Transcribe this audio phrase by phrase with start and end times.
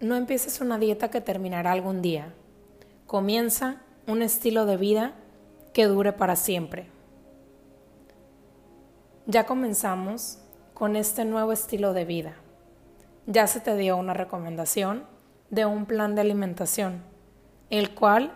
[0.00, 2.32] No empieces una dieta que terminará algún día.
[3.06, 5.12] Comienza un estilo de vida
[5.74, 6.86] que dure para siempre.
[9.26, 10.38] Ya comenzamos
[10.72, 12.34] con este nuevo estilo de vida.
[13.26, 15.04] Ya se te dio una recomendación
[15.50, 17.02] de un plan de alimentación,
[17.68, 18.32] el cual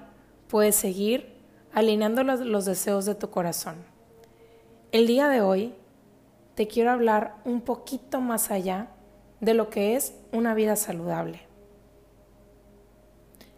[0.49, 1.35] puedes seguir
[1.73, 3.77] alineando los, los deseos de tu corazón.
[4.93, 5.75] El día de hoy
[6.57, 8.89] te quiero hablar un poquito más allá
[9.41, 11.54] de lo que es una vida saludable.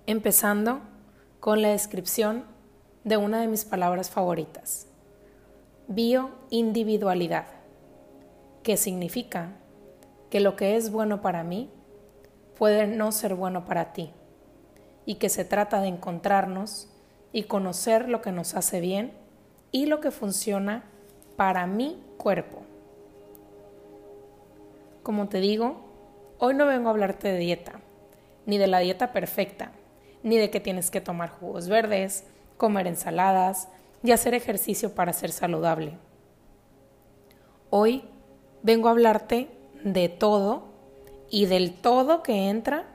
[0.08, 0.82] Empezando
[1.40, 2.44] con la descripción
[3.02, 4.86] de una de mis palabras favoritas,
[5.88, 7.46] bioindividualidad,
[8.62, 9.56] que significa
[10.30, 11.70] que lo que es bueno para mí
[12.56, 14.12] puede no ser bueno para ti
[15.06, 16.88] y que se trata de encontrarnos
[17.32, 19.12] y conocer lo que nos hace bien
[19.72, 20.84] y lo que funciona
[21.34, 22.62] para mi cuerpo.
[25.02, 25.80] Como te digo,
[26.38, 27.80] hoy no vengo a hablarte de dieta,
[28.46, 29.72] ni de la dieta perfecta,
[30.26, 32.24] ni de que tienes que tomar jugos verdes,
[32.56, 33.68] comer ensaladas
[34.02, 35.92] y hacer ejercicio para ser saludable.
[37.70, 38.02] Hoy
[38.64, 39.48] vengo a hablarte
[39.84, 40.64] de todo
[41.30, 42.86] y del todo que entra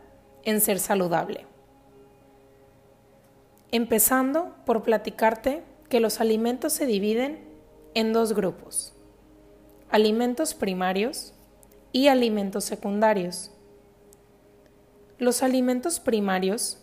[0.43, 1.45] en ser saludable.
[3.71, 7.39] Empezando por platicarte que los alimentos se dividen
[7.93, 8.93] en dos grupos,
[9.89, 11.33] alimentos primarios
[11.93, 13.51] y alimentos secundarios.
[15.17, 16.81] Los alimentos primarios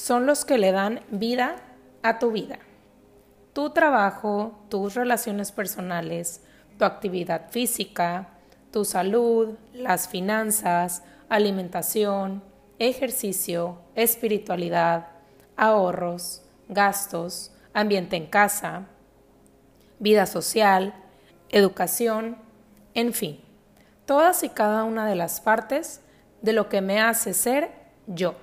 [0.00, 1.56] son los que le dan vida
[2.02, 2.58] a tu vida.
[3.52, 6.42] Tu trabajo, tus relaciones personales,
[6.78, 8.28] tu actividad física,
[8.72, 12.42] tu salud, las finanzas, alimentación,
[12.78, 15.08] ejercicio, espiritualidad,
[15.56, 18.86] ahorros, gastos, ambiente en casa,
[19.98, 20.94] vida social,
[21.50, 22.38] educación,
[22.94, 23.40] en fin
[24.10, 26.00] todas y cada una de las partes
[26.42, 27.70] de lo que me hace ser
[28.08, 28.34] yo.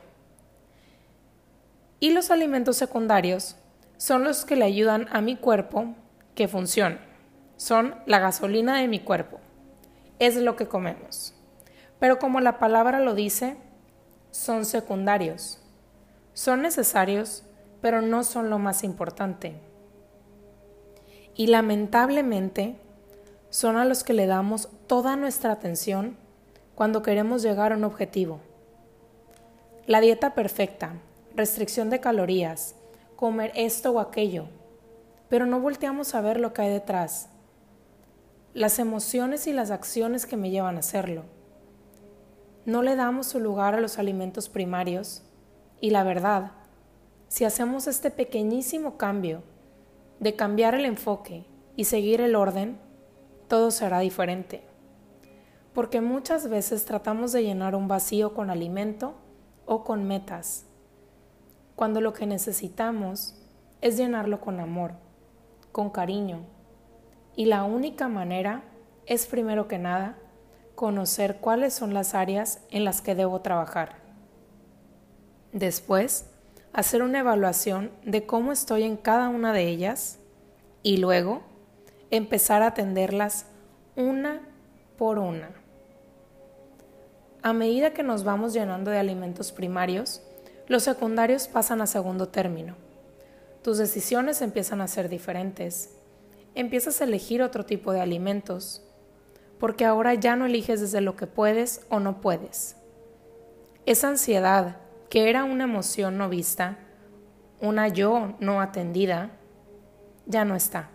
[1.99, 3.55] Y los alimentos secundarios
[3.97, 5.95] son los que le ayudan a mi cuerpo
[6.35, 6.99] que funcione.
[7.55, 9.39] Son la gasolina de mi cuerpo.
[10.19, 11.33] Es lo que comemos.
[11.99, 13.57] Pero como la palabra lo dice,
[14.29, 15.59] son secundarios.
[16.33, 17.43] Son necesarios,
[17.81, 19.55] pero no son lo más importante.
[21.35, 22.75] Y lamentablemente,
[23.49, 26.17] son a los que le damos toda nuestra atención
[26.75, 28.39] cuando queremos llegar a un objetivo.
[29.87, 30.93] La dieta perfecta,
[31.37, 32.75] restricción de calorías,
[33.15, 34.45] comer esto o aquello,
[35.29, 37.29] pero no volteamos a ver lo que hay detrás,
[38.55, 41.25] las emociones y las acciones que me llevan a hacerlo.
[42.65, 45.21] No le damos su lugar a los alimentos primarios
[45.79, 46.53] y la verdad,
[47.27, 49.43] si hacemos este pequeñísimo cambio
[50.19, 52.79] de cambiar el enfoque y seguir el orden,
[53.47, 54.63] todo será diferente.
[55.73, 59.13] Porque muchas veces tratamos de llenar un vacío con alimento
[59.67, 60.66] o con metas,
[61.77, 63.35] cuando lo que necesitamos
[63.81, 64.93] es llenarlo con amor,
[65.71, 66.39] con cariño.
[67.35, 68.63] Y la única manera
[69.05, 70.17] es primero que nada
[70.73, 73.97] conocer cuáles son las áreas en las que debo trabajar.
[75.53, 76.25] Después,
[76.73, 80.17] hacer una evaluación de cómo estoy en cada una de ellas
[80.81, 81.43] y luego
[82.09, 83.45] empezar a atenderlas
[83.95, 84.41] una
[84.97, 85.51] por una.
[87.43, 90.23] A medida que nos vamos llenando de alimentos primarios,
[90.67, 92.75] los secundarios pasan a segundo término.
[93.63, 95.95] Tus decisiones empiezan a ser diferentes.
[96.55, 98.83] Empiezas a elegir otro tipo de alimentos,
[99.59, 102.75] porque ahora ya no eliges desde lo que puedes o no puedes.
[103.85, 104.77] Esa ansiedad,
[105.09, 106.77] que era una emoción no vista,
[107.61, 109.31] una yo no atendida,
[110.25, 110.89] ya no está.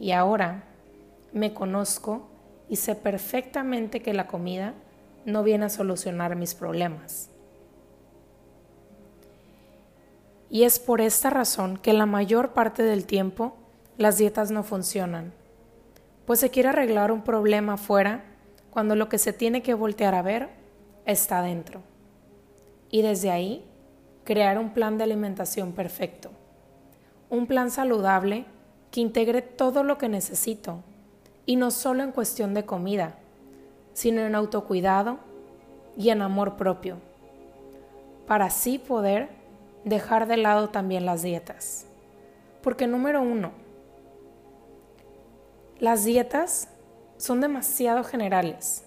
[0.00, 0.64] Y ahora
[1.32, 2.28] me conozco
[2.68, 4.74] y sé perfectamente que la comida
[5.24, 7.29] no viene a solucionar mis problemas.
[10.50, 13.54] Y es por esta razón que la mayor parte del tiempo
[13.96, 15.32] las dietas no funcionan,
[16.26, 18.24] pues se quiere arreglar un problema afuera
[18.70, 20.48] cuando lo que se tiene que voltear a ver
[21.06, 21.82] está dentro.
[22.90, 23.64] Y desde ahí,
[24.24, 26.30] crear un plan de alimentación perfecto,
[27.28, 28.44] un plan saludable
[28.90, 30.82] que integre todo lo que necesito,
[31.46, 33.16] y no solo en cuestión de comida,
[33.92, 35.18] sino en autocuidado
[35.96, 36.96] y en amor propio,
[38.26, 39.39] para así poder
[39.84, 41.86] dejar de lado también las dietas.
[42.62, 43.52] Porque número uno,
[45.78, 46.68] las dietas
[47.16, 48.84] son demasiado generales.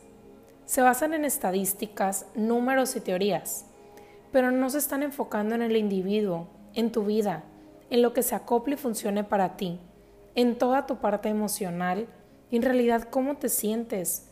[0.66, 3.66] Se basan en estadísticas, números y teorías,
[4.31, 7.44] pero no se están enfocando en el individuo, en tu vida,
[7.89, 9.80] en lo que se acople y funcione para ti
[10.36, 12.07] en toda tu parte emocional
[12.50, 14.30] y en realidad cómo te sientes,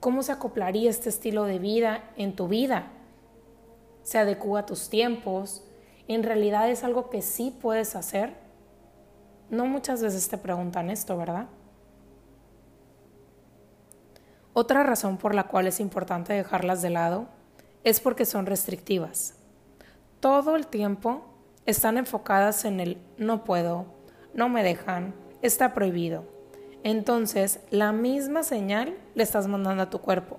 [0.00, 2.90] cómo se acoplaría este estilo de vida en tu vida
[4.02, 5.64] se adecua a tus tiempos,
[6.08, 8.34] en realidad es algo que sí puedes hacer.
[9.50, 11.46] No muchas veces te preguntan esto, ¿verdad?
[14.52, 17.26] Otra razón por la cual es importante dejarlas de lado
[17.84, 19.34] es porque son restrictivas.
[20.20, 21.26] Todo el tiempo
[21.66, 23.86] están enfocadas en el no puedo,
[24.34, 26.24] no me dejan, está prohibido.
[26.84, 30.38] Entonces, la misma señal le estás mandando a tu cuerpo.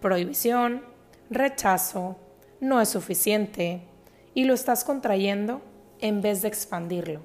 [0.00, 0.82] Prohibición,
[1.30, 2.16] rechazo,
[2.60, 3.88] no es suficiente,
[4.36, 5.62] y lo estás contrayendo
[5.98, 7.22] en vez de expandirlo.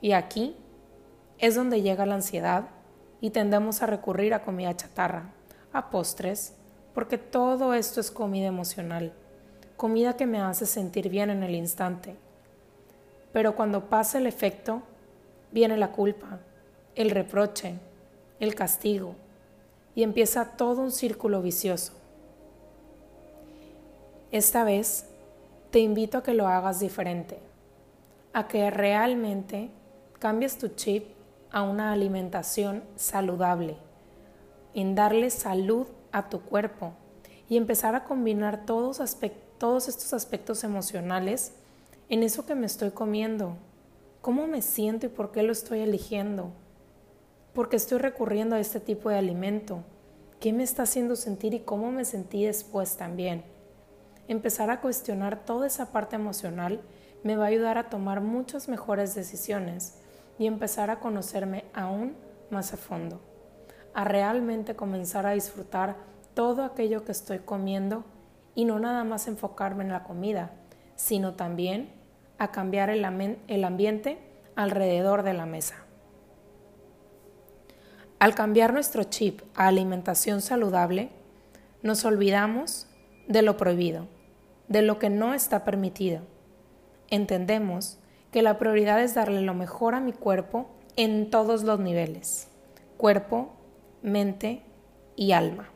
[0.00, 0.56] Y aquí
[1.38, 2.70] es donde llega la ansiedad
[3.20, 5.30] y tendemos a recurrir a comida chatarra,
[5.72, 6.54] a postres,
[6.92, 9.12] porque todo esto es comida emocional,
[9.76, 12.16] comida que me hace sentir bien en el instante.
[13.32, 14.82] Pero cuando pasa el efecto,
[15.52, 16.40] viene la culpa,
[16.96, 17.74] el reproche,
[18.40, 19.14] el castigo,
[19.94, 21.92] y empieza todo un círculo vicioso.
[24.32, 25.07] Esta vez
[25.70, 27.38] te invito a que lo hagas diferente,
[28.32, 29.70] a que realmente
[30.18, 31.08] cambies tu chip
[31.50, 33.76] a una alimentación saludable,
[34.74, 36.92] en darle salud a tu cuerpo
[37.48, 41.52] y empezar a combinar todos, estos aspectos emocionales
[42.08, 43.56] en eso que me estoy comiendo.
[44.22, 46.50] ¿Cómo me siento y por qué lo estoy eligiendo?
[47.52, 49.82] ¿Por qué estoy recurriendo a este tipo de alimento?
[50.40, 53.42] ¿Qué me está haciendo sentir y cómo me sentí después también?
[54.28, 56.82] Empezar a cuestionar toda esa parte emocional
[57.24, 59.98] me va a ayudar a tomar muchas mejores decisiones
[60.38, 62.14] y empezar a conocerme aún
[62.50, 63.20] más a fondo,
[63.94, 65.96] a realmente comenzar a disfrutar
[66.34, 68.04] todo aquello que estoy comiendo
[68.54, 70.52] y no nada más enfocarme en la comida,
[70.94, 71.90] sino también
[72.36, 73.04] a cambiar el,
[73.48, 74.18] el ambiente
[74.56, 75.76] alrededor de la mesa.
[78.18, 81.10] Al cambiar nuestro chip a alimentación saludable,
[81.82, 82.88] nos olvidamos
[83.28, 84.08] de lo prohibido,
[84.68, 86.20] de lo que no está permitido.
[87.08, 87.98] Entendemos
[88.30, 90.66] que la prioridad es darle lo mejor a mi cuerpo
[90.96, 92.48] en todos los niveles,
[92.96, 93.54] cuerpo,
[94.02, 94.62] mente
[95.16, 95.70] y alma,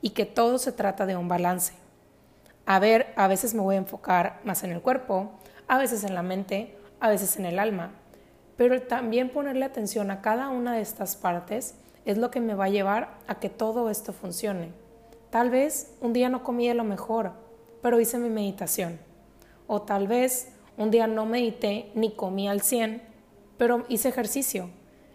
[0.00, 1.74] y que todo se trata de un balance.
[2.66, 5.30] A ver, a veces me voy a enfocar más en el cuerpo,
[5.68, 7.92] a veces en la mente, a veces en el alma,
[8.56, 11.74] pero también ponerle atención a cada una de estas partes
[12.04, 14.70] es lo que me va a llevar a que todo esto funcione.
[15.30, 17.32] Tal vez un día no comí lo mejor,
[17.82, 18.98] pero hice mi meditación.
[19.66, 23.02] O tal vez un día no medité ni comí al 100,
[23.58, 24.70] pero hice ejercicio.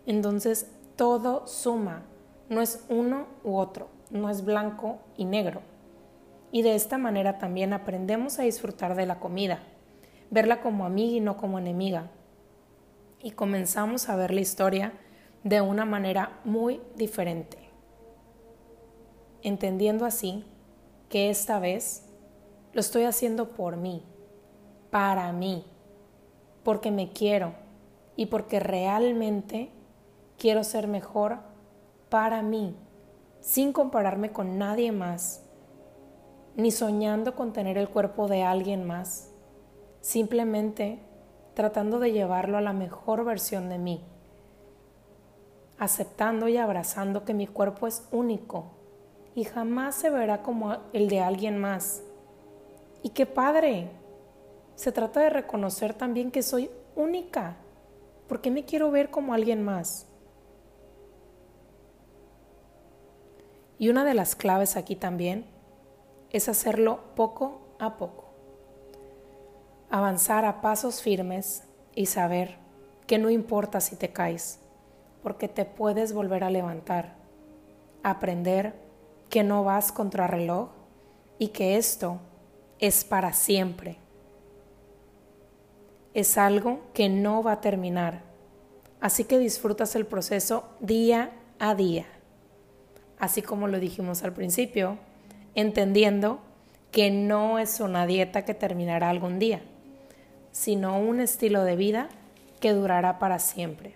[0.06, 2.04] Entonces todo suma,
[2.50, 5.62] no es uno u otro, no es blanco y negro.
[6.52, 9.60] Y de esta manera también aprendemos a disfrutar de la comida,
[10.30, 12.10] verla como amiga y no como enemiga.
[13.22, 14.94] Y comenzamos a ver la historia
[15.44, 17.58] de una manera muy diferente,
[19.42, 20.46] entendiendo así
[21.10, 22.07] que esta vez
[22.78, 24.04] lo estoy haciendo por mí,
[24.92, 25.66] para mí,
[26.62, 27.56] porque me quiero
[28.16, 29.72] y porque realmente
[30.38, 31.40] quiero ser mejor
[32.10, 32.76] para mí,
[33.40, 35.44] sin compararme con nadie más,
[36.56, 39.32] ni soñando con tener el cuerpo de alguien más,
[40.02, 41.00] simplemente
[41.56, 44.06] tratando de llevarlo a la mejor versión de mí,
[45.80, 48.66] aceptando y abrazando que mi cuerpo es único
[49.34, 52.04] y jamás se verá como el de alguien más.
[53.08, 53.88] Y qué padre,
[54.76, 57.56] se trata de reconocer también que soy única.
[58.28, 60.08] ¿Por qué me quiero ver como alguien más?
[63.80, 65.46] Y una de las claves aquí también
[66.32, 68.26] es hacerlo poco a poco.
[69.90, 71.64] Avanzar a pasos firmes
[71.96, 72.58] y saber
[73.06, 74.60] que no importa si te caes,
[75.24, 77.16] porque te puedes volver a levantar.
[78.04, 78.74] Aprender
[79.30, 80.72] que no vas contra reloj
[81.40, 82.20] y que esto
[82.80, 83.98] es para siempre
[86.18, 88.24] es algo que no va a terminar.
[89.00, 91.30] Así que disfrutas el proceso día
[91.60, 92.08] a día.
[93.20, 94.98] Así como lo dijimos al principio,
[95.54, 96.40] entendiendo
[96.92, 99.62] que no es una dieta que terminará algún día,
[100.52, 102.10] sino un estilo de vida
[102.60, 103.94] que durará para siempre.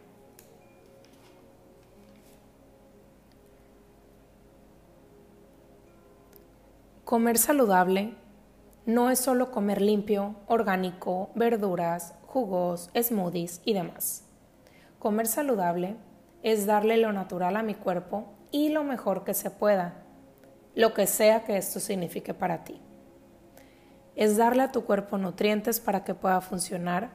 [7.03, 8.20] Comer saludable
[8.85, 14.25] no es solo comer limpio, orgánico, verduras, jugos, smoothies y demás.
[14.99, 15.97] Comer saludable
[16.43, 20.03] es darle lo natural a mi cuerpo y lo mejor que se pueda,
[20.75, 22.81] lo que sea que esto signifique para ti.
[24.15, 27.11] Es darle a tu cuerpo nutrientes para que pueda funcionar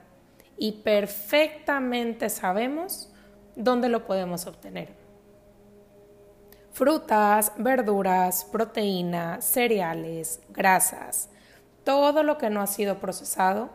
[0.56, 3.12] y perfectamente sabemos
[3.54, 4.94] dónde lo podemos obtener.
[6.72, 11.30] Frutas, verduras, proteína, cereales, grasas,
[11.86, 13.70] todo lo que no ha sido procesado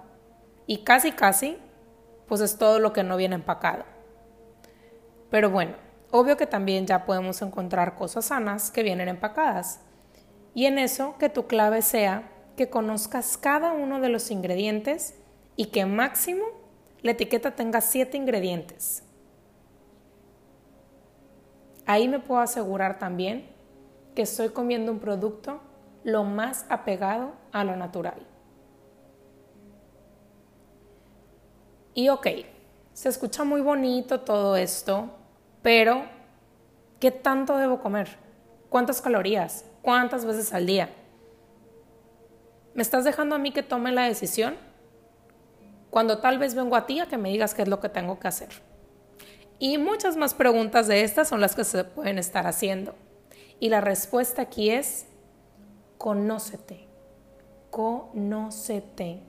[0.68, 1.58] y casi casi,
[2.28, 3.86] pues es todo lo que no viene empacado.
[5.30, 5.76] Pero bueno,
[6.12, 9.80] obvio que también ya podemos encontrar cosas sanas que vienen empacadas.
[10.54, 15.16] Y en eso que tu clave sea que conozcas cada uno de los ingredientes
[15.56, 16.44] y que máximo
[17.04, 19.06] la etiqueta tenga siete ingredientes.
[21.86, 23.48] Ahí me puedo asegurar también
[24.16, 25.62] que estoy comiendo un producto
[26.04, 28.26] lo más apegado a lo natural.
[31.94, 32.28] Y ok,
[32.94, 35.10] se escucha muy bonito todo esto,
[35.62, 36.04] pero
[37.00, 38.18] ¿qué tanto debo comer?
[38.70, 39.66] ¿Cuántas calorías?
[39.82, 40.90] ¿Cuántas veces al día?
[42.74, 44.56] ¿Me estás dejando a mí que tome la decisión?
[45.90, 48.20] Cuando tal vez vengo a ti a que me digas qué es lo que tengo
[48.20, 48.50] que hacer.
[49.60, 52.96] Y muchas más preguntas de estas son las que se pueden estar haciendo.
[53.60, 55.06] Y la respuesta aquí es
[55.98, 56.88] conócete,
[57.72, 59.22] conócete.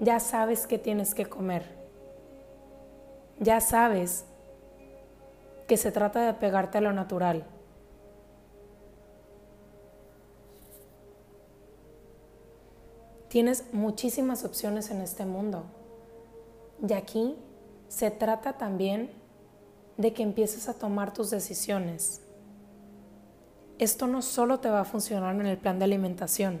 [0.00, 1.64] Ya sabes qué tienes que comer.
[3.38, 4.24] Ya sabes
[5.68, 7.46] que se trata de pegarte a lo natural.
[13.28, 15.62] Tienes muchísimas opciones en este mundo.
[16.86, 17.36] Y aquí
[17.88, 19.10] se trata también
[19.96, 22.22] de que empieces a tomar tus decisiones
[23.82, 26.60] esto no solo te va a funcionar en el plan de alimentación,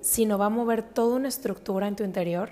[0.00, 2.50] sino va a mover toda una estructura en tu interior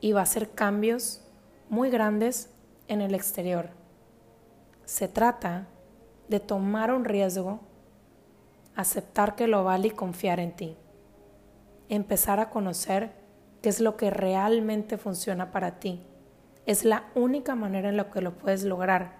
[0.00, 1.22] y va a hacer cambios
[1.68, 2.50] muy grandes
[2.86, 3.70] en el exterior.
[4.84, 5.66] Se trata
[6.28, 7.60] de tomar un riesgo,
[8.74, 10.76] aceptar que lo vale y confiar en ti.
[11.88, 13.12] Empezar a conocer
[13.62, 16.02] qué es lo que realmente funciona para ti.
[16.66, 19.16] Es la única manera en la que lo puedes lograr.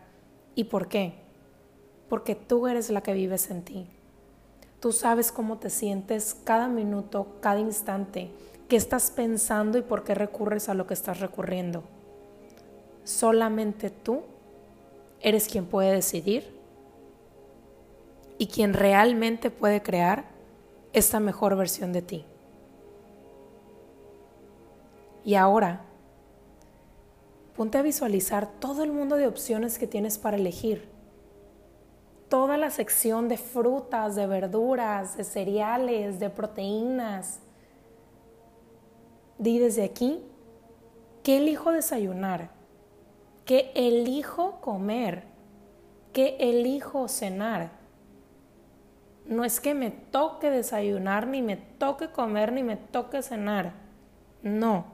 [0.55, 1.29] ¿Y por qué?
[2.09, 3.87] porque tú eres la que vives en ti.
[4.81, 8.31] Tú sabes cómo te sientes cada minuto, cada instante,
[8.69, 11.83] qué estás pensando y por qué recurres a lo que estás recurriendo.
[13.03, 14.23] Solamente tú
[15.21, 16.57] eres quien puede decidir
[18.39, 20.27] y quien realmente puede crear
[20.93, 22.25] esta mejor versión de ti.
[25.25, 25.81] Y ahora,
[27.57, 30.89] ponte a visualizar todo el mundo de opciones que tienes para elegir
[32.29, 37.41] toda la sección de frutas, de verduras, de cereales, de proteínas.
[39.39, 40.23] Di desde aquí,
[41.23, 42.51] ¿qué elijo desayunar?
[43.45, 45.25] ¿Qué elijo comer?
[46.13, 47.71] ¿Qué elijo cenar?
[49.25, 53.75] No es que me toque desayunar, ni me toque comer, ni me toque cenar.
[54.43, 54.87] No,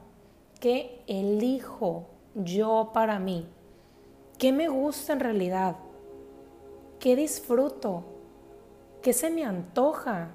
[0.59, 3.47] ¿qué elijo yo para mí?
[4.37, 5.77] ¿Qué me gusta en realidad?
[7.05, 8.03] ¿Qué disfruto?
[9.03, 10.29] ¿Qué se me antoja?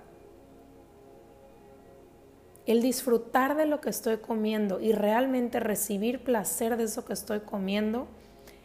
[2.64, 7.40] El disfrutar de lo que estoy comiendo y realmente recibir placer de eso que estoy
[7.40, 8.06] comiendo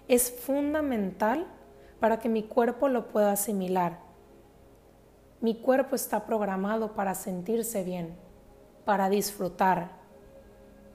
[0.08, 1.48] es fundamental
[2.00, 3.98] para que mi cuerpo lo pueda asimilar.
[5.42, 8.14] Mi cuerpo está programado para sentirse bien,
[8.86, 9.94] para disfrutar,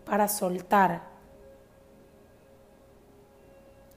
[0.05, 1.02] para soltar.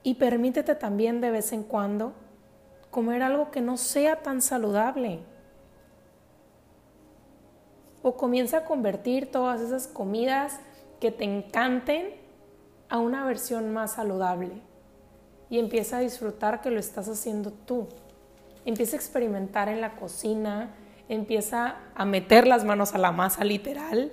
[0.02, 2.23] Y permítete también de vez en cuando
[2.94, 5.18] comer algo que no sea tan saludable.
[8.02, 10.60] O comienza a convertir todas esas comidas
[11.00, 12.14] que te encanten
[12.88, 14.62] a una versión más saludable.
[15.50, 17.88] Y empieza a disfrutar que lo estás haciendo tú.
[18.64, 20.70] Empieza a experimentar en la cocina,
[21.08, 24.12] empieza a meter las manos a la masa literal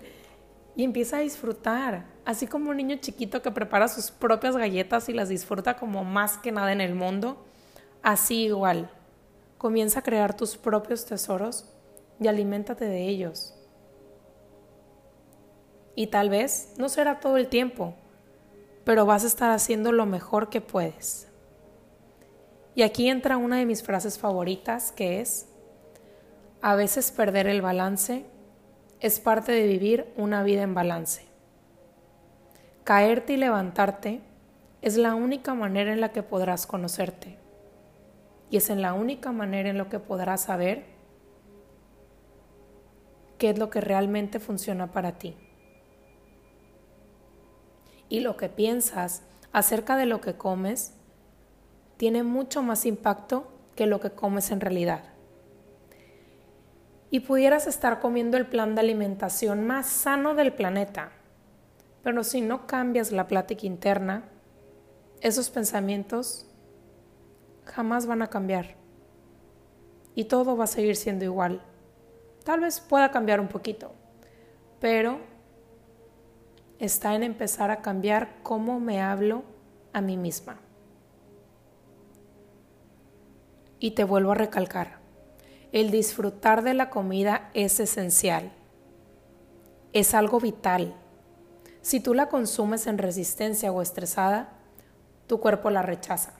[0.75, 2.05] y empieza a disfrutar.
[2.25, 6.39] Así como un niño chiquito que prepara sus propias galletas y las disfruta como más
[6.39, 7.45] que nada en el mundo
[8.03, 8.89] Así igual,
[9.59, 11.69] comienza a crear tus propios tesoros
[12.19, 13.53] y aliméntate de ellos.
[15.93, 17.93] Y tal vez no será todo el tiempo,
[18.85, 21.27] pero vas a estar haciendo lo mejor que puedes.
[22.73, 25.47] Y aquí entra una de mis frases favoritas que es,
[26.63, 28.25] a veces perder el balance
[28.99, 31.23] es parte de vivir una vida en balance.
[32.83, 34.21] Caerte y levantarte
[34.81, 37.40] es la única manera en la que podrás conocerte
[38.51, 40.83] y es en la única manera en lo que podrás saber
[43.37, 45.35] qué es lo que realmente funciona para ti.
[48.09, 50.93] Y lo que piensas acerca de lo que comes
[51.95, 55.05] tiene mucho más impacto que lo que comes en realidad.
[57.09, 61.13] Y pudieras estar comiendo el plan de alimentación más sano del planeta,
[62.03, 64.25] pero si no cambias la plática interna,
[65.21, 66.50] esos pensamientos
[67.65, 68.75] jamás van a cambiar.
[70.15, 71.61] Y todo va a seguir siendo igual.
[72.43, 73.91] Tal vez pueda cambiar un poquito,
[74.79, 75.19] pero
[76.79, 79.43] está en empezar a cambiar cómo me hablo
[79.93, 80.57] a mí misma.
[83.79, 84.99] Y te vuelvo a recalcar,
[85.71, 88.51] el disfrutar de la comida es esencial,
[89.93, 90.95] es algo vital.
[91.81, 94.49] Si tú la consumes en resistencia o estresada,
[95.27, 96.33] tu cuerpo la rechaza,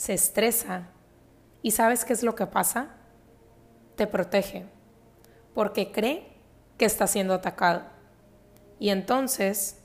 [0.00, 0.88] se estresa
[1.60, 2.96] y ¿sabes qué es lo que pasa?
[3.96, 4.64] Te protege,
[5.52, 6.26] porque cree
[6.78, 7.82] que está siendo atacado.
[8.78, 9.76] Y entonces,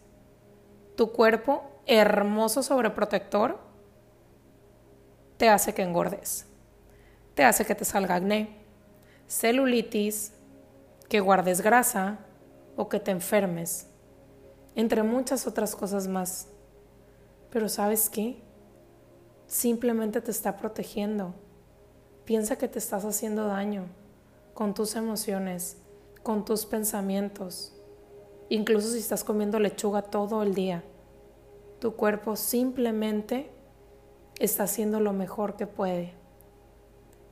[0.95, 3.59] tu cuerpo, hermoso sobreprotector,
[5.35, 6.45] te hace que engordes
[7.33, 8.47] te hace que te salga acné,
[9.27, 10.31] celulitis,
[11.09, 12.19] que guardes grasa
[12.77, 13.87] o que te enfermes,
[14.73, 16.47] entre muchas otras cosas más.
[17.49, 18.44] Pero ¿sabes qué?
[19.47, 21.33] Simplemente te está protegiendo.
[22.25, 23.85] Piensa que te estás haciendo daño
[24.53, 25.77] con tus emociones,
[26.23, 27.73] con tus pensamientos,
[28.49, 30.83] incluso si estás comiendo lechuga todo el día.
[31.79, 33.51] Tu cuerpo simplemente
[34.39, 36.13] está haciendo lo mejor que puede.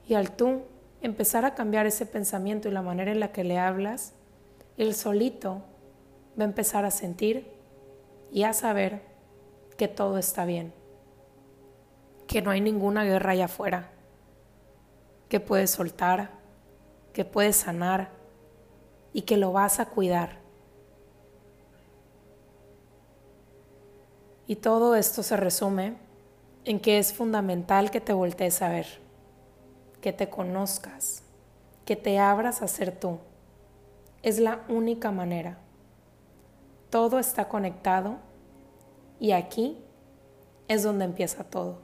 [0.07, 0.61] Y al tú
[1.01, 4.13] empezar a cambiar ese pensamiento y la manera en la que le hablas,
[4.77, 5.63] él solito
[6.39, 7.47] va a empezar a sentir
[8.31, 9.01] y a saber
[9.77, 10.73] que todo está bien,
[12.27, 13.89] que no hay ninguna guerra allá afuera,
[15.29, 16.31] que puedes soltar,
[17.13, 18.09] que puedes sanar
[19.13, 20.37] y que lo vas a cuidar.
[24.47, 25.95] Y todo esto se resume
[26.65, 29.03] en que es fundamental que te voltees a ver
[30.03, 31.23] que te conozcas,
[31.85, 33.19] que te abras a ser tú.
[34.21, 35.57] Es la única manera.
[36.89, 38.17] Todo está conectado
[39.17, 39.81] y aquí
[40.67, 41.77] es donde empieza todo.